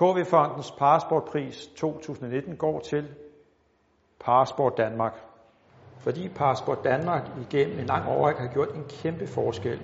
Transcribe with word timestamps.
KV-fondens 0.00 0.70
Parasportpris 0.70 1.66
2019 1.76 2.56
går 2.56 2.80
til 2.80 3.08
Parasport 4.20 4.76
Danmark. 4.76 5.12
Fordi 5.98 6.28
Parasport 6.28 6.84
Danmark 6.84 7.30
igennem 7.50 7.78
en 7.78 7.86
lang 7.86 8.08
overrække 8.08 8.40
har 8.40 8.48
gjort 8.48 8.74
en 8.74 8.84
kæmpe 8.88 9.26
forskel, 9.26 9.80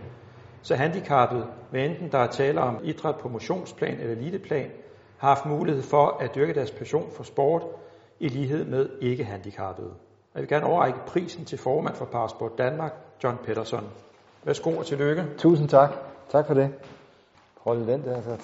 så 0.63 0.75
handicappet, 0.75 1.47
hvad 1.71 1.81
enten 1.81 2.13
der 2.13 2.19
er 2.19 2.27
tale 2.27 2.61
om 2.61 2.79
idræt 2.85 3.17
på 3.17 3.29
motionsplan 3.29 4.01
eller 4.01 4.17
eliteplan, 4.17 4.71
har 5.19 5.29
haft 5.29 5.47
mulighed 5.47 5.83
for 5.83 6.17
at 6.21 6.35
dyrke 6.35 6.55
deres 6.55 6.71
passion 6.71 7.11
for 7.11 7.25
sport 7.25 7.63
i 8.21 8.29
lighed 8.29 8.65
med 8.65 8.89
ikke-handicappede. 9.01 9.91
Jeg 10.35 10.41
vil 10.41 10.49
gerne 10.49 10.67
overrække 10.67 10.99
prisen 11.07 11.45
til 11.45 11.59
formand 11.59 11.95
for 11.95 12.05
Parasport 12.05 12.59
Danmark, 12.59 12.93
John 13.25 13.39
Pedersen. 13.45 13.87
Værsgo 14.45 14.71
og 14.71 14.87
tillykke. 14.87 15.25
Tusind 15.39 15.69
tak. 15.69 15.91
Tak 16.29 16.47
for 16.47 16.55
det. 16.55 16.75
Hold 17.67 17.87
den 17.87 18.03
der. 18.03 18.23
Så 18.23 18.37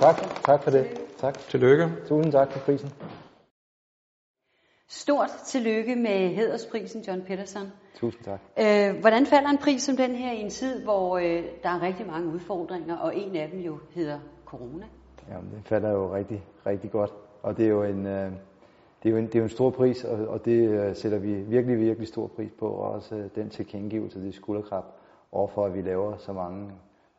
tak, 0.00 0.16
tak 0.44 0.62
for 0.62 0.70
det. 0.70 0.86
Tak. 1.18 1.38
Tillykke. 1.38 1.88
Tusind 2.06 2.32
tak 2.32 2.52
for 2.52 2.58
prisen. 2.58 2.90
Stort 4.88 5.30
tillykke 5.44 5.96
med 5.96 6.34
hædersprisen, 6.34 7.02
John 7.02 7.22
Peterson. 7.22 7.62
Tusind 7.94 8.24
tak. 8.24 8.40
Øh, 8.58 9.00
hvordan 9.00 9.26
falder 9.26 9.50
en 9.50 9.58
pris 9.58 9.82
som 9.82 9.96
den 9.96 10.14
her 10.14 10.32
i 10.32 10.40
en 10.40 10.50
tid, 10.50 10.82
hvor 10.84 11.18
øh, 11.18 11.44
der 11.62 11.68
er 11.68 11.82
rigtig 11.82 12.06
mange 12.06 12.28
udfordringer, 12.28 12.96
og 12.96 13.16
en 13.16 13.36
af 13.36 13.48
dem 13.50 13.60
jo 13.60 13.78
hedder 13.90 14.18
corona? 14.46 14.86
Jamen, 15.28 15.50
den 15.50 15.62
falder 15.64 15.90
jo 15.90 16.14
rigtig, 16.14 16.44
rigtig 16.66 16.90
godt. 16.90 17.12
Og 17.42 17.56
det 17.56 17.64
er 17.64 17.70
jo 17.70 17.82
en, 17.82 18.06
øh, 18.06 18.32
det 19.02 19.08
er 19.08 19.10
jo 19.10 19.16
en, 19.16 19.26
det 19.26 19.34
er 19.34 19.38
jo 19.38 19.44
en 19.44 19.50
stor 19.50 19.70
pris, 19.70 20.04
og, 20.04 20.28
og 20.28 20.44
det 20.44 20.68
øh, 20.68 20.96
sætter 20.96 21.18
vi 21.18 21.34
virkelig, 21.34 21.78
virkelig 21.78 22.08
stor 22.08 22.26
pris 22.26 22.50
på. 22.58 22.68
Og 22.68 22.90
også 22.90 23.14
øh, 23.14 23.28
den 23.34 23.50
tilkendegivelse, 23.50 24.22
det 24.22 24.34
skulderkrab, 24.34 24.84
overfor 25.32 25.66
at 25.66 25.74
vi 25.74 25.82
laver 25.82 26.16
så 26.16 26.32
mange 26.32 26.70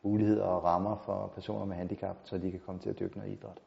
muligheder 0.04 0.44
og 0.44 0.64
rammer 0.64 0.96
for 0.96 1.32
personer 1.34 1.64
med 1.64 1.76
handicap, 1.76 2.16
så 2.24 2.38
de 2.38 2.50
kan 2.50 2.60
komme 2.66 2.80
til 2.80 2.90
at 2.90 2.98
dyrke 2.98 3.18
noget 3.18 3.32
idræt. 3.32 3.60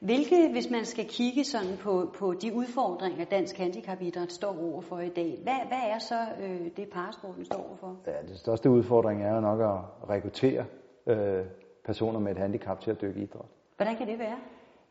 Hvilke, 0.00 0.48
hvis 0.52 0.70
man 0.70 0.84
skal 0.84 1.04
kigge 1.08 1.44
sådan 1.44 1.76
på, 1.80 2.10
på 2.18 2.32
de 2.32 2.54
udfordringer, 2.54 3.24
dansk 3.24 3.58
handicapidræt 3.58 4.32
står 4.32 4.56
overfor 4.72 4.98
i 4.98 5.08
dag, 5.08 5.38
hvad, 5.42 5.68
hvad 5.68 5.82
er 5.94 5.98
så 5.98 6.20
øh, 6.42 6.60
det 6.76 6.88
parasporten 6.92 7.44
står 7.44 7.66
overfor? 7.68 7.96
Ja, 8.06 8.28
det 8.28 8.38
største 8.38 8.70
udfordring 8.70 9.22
er 9.22 9.34
jo 9.34 9.40
nok 9.40 9.60
at 9.60 10.08
rekruttere 10.10 10.64
øh, 11.06 11.44
personer 11.84 12.20
med 12.20 12.32
et 12.32 12.38
handicap 12.38 12.80
til 12.80 12.90
at 12.90 13.00
dyrke 13.00 13.20
idræt. 13.20 13.46
Hvordan 13.76 13.96
kan 13.96 14.06
det 14.06 14.18
være? 14.18 14.36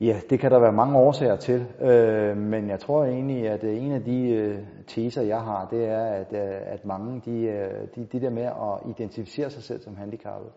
Ja, 0.01 0.19
det 0.29 0.39
kan 0.39 0.51
der 0.51 0.59
være 0.59 0.71
mange 0.71 0.97
årsager 0.97 1.35
til, 1.35 1.65
øh, 1.81 2.37
men 2.37 2.69
jeg 2.69 2.79
tror 2.79 3.05
egentlig, 3.05 3.49
at 3.49 3.63
øh, 3.63 3.83
en 3.83 3.91
af 3.91 4.03
de 4.03 4.29
øh, 4.29 4.59
teser, 4.87 5.21
jeg 5.21 5.41
har, 5.41 5.67
det 5.71 5.85
er, 5.85 6.03
at, 6.03 6.33
øh, 6.33 6.73
at 6.73 6.85
mange, 6.85 7.21
de, 7.25 7.41
øh, 7.41 7.87
de, 7.95 8.05
de 8.05 8.21
der 8.21 8.29
med 8.29 8.43
at 8.43 8.89
identificere 8.89 9.49
sig 9.49 9.63
selv 9.63 9.81
som 9.81 9.95
handicappet, 9.95 10.51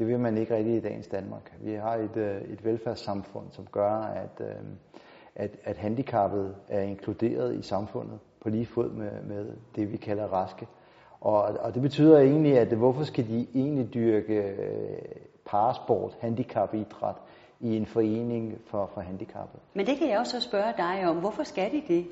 det 0.00 0.08
vil 0.08 0.18
man 0.18 0.38
ikke 0.38 0.56
rigtig 0.56 0.76
i 0.76 0.80
dagens 0.80 1.06
Danmark. 1.06 1.52
Vi 1.60 1.72
har 1.72 1.94
et, 1.94 2.16
øh, 2.16 2.52
et 2.52 2.64
velfærdssamfund, 2.64 3.46
som 3.50 3.66
gør, 3.72 3.90
at, 3.90 4.40
øh, 4.40 4.54
at, 5.34 5.50
at 5.64 5.76
handicappet 5.76 6.54
er 6.68 6.80
inkluderet 6.80 7.54
i 7.54 7.62
samfundet 7.62 8.18
på 8.40 8.48
lige 8.48 8.66
fod 8.66 8.90
med, 8.90 9.10
med 9.28 9.46
det, 9.76 9.92
vi 9.92 9.96
kalder 9.96 10.24
raske. 10.24 10.66
Og, 11.20 11.42
og 11.42 11.74
det 11.74 11.82
betyder 11.82 12.18
egentlig, 12.18 12.58
at 12.58 12.68
hvorfor 12.68 13.04
skal 13.04 13.28
de 13.28 13.46
egentlig 13.54 13.94
dyrke 13.94 14.34
øh, 14.34 14.98
parasport, 15.46 16.16
handicapidræt, 16.20 17.16
i 17.60 17.76
en 17.76 17.86
forening 17.86 18.58
for, 18.66 18.90
for 18.94 19.00
handicappede. 19.00 19.62
Men 19.74 19.86
det 19.86 19.98
kan 19.98 20.10
jeg 20.10 20.18
også 20.18 20.40
spørge 20.40 20.72
dig 20.76 21.08
om. 21.08 21.16
Hvorfor 21.16 21.42
skal 21.42 21.70
de 21.72 21.82
det? 21.88 22.06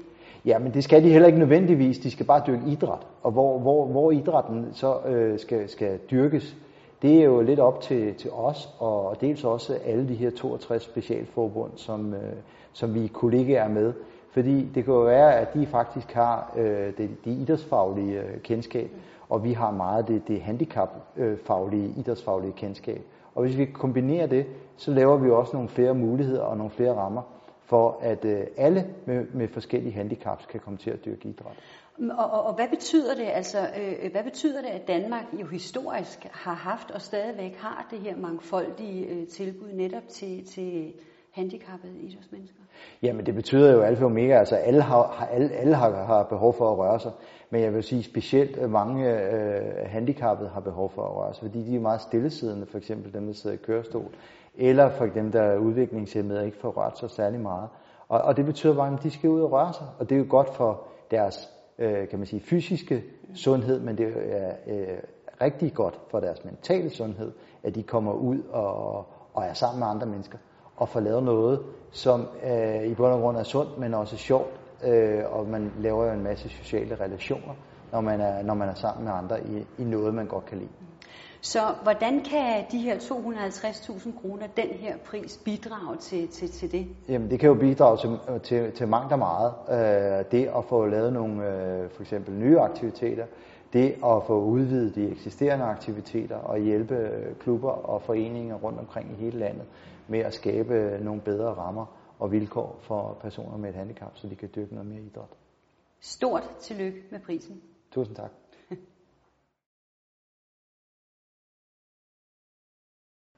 Ja, 0.45 0.59
men 0.59 0.75
det 0.75 0.85
skal 0.85 1.03
de 1.03 1.09
heller 1.09 1.27
ikke 1.27 1.39
nødvendigvis. 1.39 1.99
De 1.99 2.11
skal 2.11 2.27
bare 2.27 2.43
dyrke 2.47 2.63
idræt. 2.67 3.07
Og 3.23 3.33
hvor, 3.33 3.59
hvor, 3.59 3.87
hvor 3.87 4.11
idrætten 4.11 4.73
så 4.73 5.01
øh, 5.07 5.39
skal, 5.39 5.69
skal 5.69 5.99
dyrkes, 6.11 6.57
det 7.03 7.21
er 7.21 7.25
jo 7.25 7.41
lidt 7.41 7.61
op 7.61 7.81
til, 7.81 8.15
til 8.15 8.31
os, 8.31 8.69
og 8.79 9.21
dels 9.21 9.45
også 9.45 9.79
alle 9.85 10.09
de 10.09 10.15
her 10.15 10.31
62 10.31 10.83
specialforbund, 10.83 11.71
som, 11.77 12.15
øh, 12.15 12.33
som 12.73 12.95
vi 12.95 13.07
kollegaer 13.07 13.69
med. 13.69 13.93
Fordi 14.31 14.65
det 14.75 14.85
kan 14.85 14.95
jo 14.95 15.01
være, 15.01 15.35
at 15.35 15.55
de 15.55 15.67
faktisk 15.67 16.13
har 16.13 16.53
øh, 16.57 16.87
det, 16.99 17.11
det 17.25 17.31
idrætsfaglige 17.31 18.21
øh, 18.21 18.41
kendskab, 18.41 18.91
og 19.29 19.45
vi 19.45 19.53
har 19.53 19.71
meget 19.71 20.09
det, 20.09 20.29
det 20.29 20.41
handicapfaglige, 20.41 21.89
øh, 21.89 21.99
idrætsfaglige 21.99 22.53
kendskab. 22.53 23.03
Og 23.35 23.43
hvis 23.43 23.59
vi 23.59 23.65
kombinerer 23.65 24.27
det, 24.27 24.47
så 24.77 24.91
laver 24.91 25.17
vi 25.17 25.31
også 25.31 25.53
nogle 25.53 25.69
flere 25.69 25.95
muligheder 25.95 26.43
og 26.43 26.57
nogle 26.57 26.71
flere 26.71 26.95
rammer 26.95 27.23
for, 27.69 27.99
at 28.03 28.25
øh, 28.25 28.47
alle 28.57 28.87
med, 29.07 29.27
med 29.35 29.49
forskellige 29.49 29.93
handicaps 29.93 30.47
kan 30.47 30.61
komme 30.61 30.79
til 30.79 30.91
at 30.91 31.05
dyrke 31.05 31.29
idræt. 31.29 31.57
Og, 31.99 32.31
og, 32.31 32.43
og 32.43 32.55
hvad 32.55 32.69
betyder 32.69 33.15
det 33.15 33.27
altså? 33.33 33.59
Øh, 33.59 34.13
hvad 34.13 34.25
betyder 34.25 34.63
det, 34.63 34.69
at 34.69 34.89
Danmark 34.89 35.25
jo 35.41 35.47
historisk 35.47 36.27
har 36.33 36.55
haft 36.55 36.91
og 36.91 37.01
stadigvæk 37.01 37.57
har 37.57 37.87
det 37.91 37.99
her 37.99 38.17
mangfoldige 38.17 39.07
øh, 39.07 39.27
tilbud 39.27 39.73
netop 39.73 40.09
til, 40.09 40.47
til 40.47 40.93
handicappede 41.31 41.99
idrætsmennesker? 42.01 42.59
Jamen 43.03 43.27
det 43.27 43.35
betyder 43.35 43.73
jo 43.73 43.81
alfa 43.81 44.05
og 44.05 44.11
omega, 44.11 44.39
altså 44.39 44.57
alle 44.57 44.83
har, 44.83 45.29
alle, 45.33 45.51
alle 45.51 45.75
har, 45.75 46.05
har 46.05 46.23
behov 46.23 46.55
for 46.55 46.73
at 46.73 46.79
røre 46.79 47.01
sig. 47.01 47.13
Men 47.51 47.63
jeg 47.63 47.75
vil 47.75 47.83
sige 47.83 48.03
specielt 48.03 48.71
mange 48.71 49.13
øh, 49.13 49.88
handicappede 50.09 50.49
har 50.49 50.61
behov 50.61 50.91
for 50.95 51.03
at 51.03 51.17
røre 51.17 51.35
sig, 51.35 51.43
fordi 51.43 51.63
de 51.63 51.77
er 51.77 51.81
meget 51.81 52.01
stillesiddende, 52.01 52.67
for 52.67 52.79
eksempel 52.79 53.13
dem, 53.13 53.27
der 53.27 53.33
sidder 53.33 53.57
i 53.57 53.59
kørestol, 53.59 54.11
eller 54.57 54.91
for 54.91 55.07
dem, 55.07 55.33
der 55.33 55.43
er 55.43 55.59
udviklingshemmede 55.59 56.41
og 56.41 56.47
ikke 56.47 56.59
får 56.59 56.71
rørt 56.71 56.99
sig 56.99 57.11
særlig 57.11 57.41
meget. 57.41 57.69
Og, 58.09 58.21
og 58.21 58.37
det 58.37 58.45
betyder 58.47 58.75
bare, 58.75 58.93
at 58.93 59.03
de 59.03 59.11
skal 59.11 59.31
ud 59.31 59.41
og 59.41 59.53
røre 59.53 59.73
sig, 59.73 59.87
og 59.99 60.09
det 60.09 60.15
er 60.15 60.19
jo 60.19 60.27
godt 60.29 60.55
for 60.55 60.83
deres 61.11 61.49
øh, 61.79 62.09
kan 62.09 62.19
man 62.19 62.27
sige, 62.27 62.41
fysiske 62.41 63.05
sundhed, 63.35 63.81
men 63.81 63.99
det 63.99 64.15
er 64.17 64.53
øh, 64.67 64.99
rigtig 65.41 65.75
godt 65.75 66.01
for 66.11 66.21
deres 66.21 66.45
mentale 66.45 66.91
sundhed, 66.91 67.33
at 67.63 67.75
de 67.75 67.83
kommer 67.83 68.13
ud 68.13 68.39
og, 68.51 68.97
og 69.35 69.45
er 69.45 69.53
sammen 69.53 69.79
med 69.79 69.87
andre 69.87 70.07
mennesker 70.07 70.39
og 70.77 70.89
får 70.89 71.01
lavet 71.01 71.23
noget, 71.23 71.61
som 71.91 72.27
øh, 72.45 72.85
i 72.85 72.95
bund 72.95 73.13
og 73.13 73.21
grund 73.21 73.37
er 73.37 73.43
sundt, 73.43 73.79
men 73.79 73.95
også 73.95 74.17
sjovt, 74.17 74.61
øh, 74.85 75.23
og 75.31 75.47
man 75.47 75.73
laver 75.79 76.05
jo 76.07 76.13
en 76.13 76.23
masse 76.23 76.49
sociale 76.49 76.97
relationer, 77.01 77.55
når 77.93 78.01
man 78.01 78.21
er, 78.21 78.43
når 78.43 78.55
man 78.55 78.69
er 78.69 78.75
sammen 78.75 79.05
med 79.05 79.13
andre 79.13 79.47
i, 79.47 79.67
i 79.79 79.85
noget, 79.85 80.15
man 80.15 80.27
godt 80.27 80.47
kan 80.47 80.59
lide. 80.59 80.71
Så 81.41 81.61
hvordan 81.83 82.21
kan 82.21 82.65
de 82.73 82.79
her 82.79 82.99
250.000 82.99 84.21
kroner, 84.21 84.47
den 84.47 84.69
her 84.69 84.97
pris, 85.05 85.41
bidrage 85.45 85.97
til, 85.97 86.29
til, 86.29 86.51
til 86.51 86.73
det? 86.73 86.87
Jamen 87.09 87.31
det 87.31 87.41
kan 87.41 87.49
jo 87.49 87.55
bidrage 87.55 87.97
til, 87.97 88.41
til, 88.43 88.73
til 88.73 88.89
mangt 88.89 89.13
og 89.13 89.19
meget. 89.19 89.53
Øh, 89.71 90.25
det 90.31 90.47
at 90.57 90.65
få 90.65 90.87
lavet 90.87 91.13
nogle 91.13 91.47
øh, 91.47 91.91
for 91.91 92.03
eksempel 92.03 92.35
nye 92.35 92.61
aktiviteter, 92.61 93.27
det 93.73 93.91
at 93.91 94.23
få 94.27 94.41
udvidet 94.41 94.95
de 94.95 95.11
eksisterende 95.11 95.65
aktiviteter 95.65 96.37
og 96.37 96.59
hjælpe 96.59 97.11
klubber 97.41 97.71
og 97.71 98.03
foreninger 98.03 98.57
rundt 98.57 98.79
omkring 98.79 99.13
i 99.13 99.15
hele 99.15 99.39
landet 99.39 99.67
med 100.09 100.19
at 100.19 100.35
skabe 100.35 100.99
nogle 101.03 101.21
bedre 101.21 101.55
rammer 101.55 101.87
og 102.19 102.33
vilkår 102.33 102.79
for 102.83 103.19
personer 103.21 103.57
med 103.57 103.69
et 103.69 103.75
handicap, 103.75 104.11
så 104.15 104.27
de 104.27 104.35
kan 104.35 104.49
dyrke 104.57 104.75
noget 104.75 104.89
mere 104.89 105.01
idræt. 105.01 105.29
Stort 106.01 106.51
tillykke 106.61 106.99
med 107.11 107.21
prisen. 107.21 107.61
Tusind 107.91 108.17
tak. 108.17 108.48